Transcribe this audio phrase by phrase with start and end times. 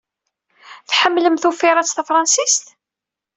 [0.89, 2.55] Tḥemmlem tufiṛat tafṛansit?